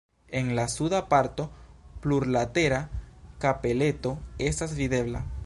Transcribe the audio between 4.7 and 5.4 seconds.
videbla.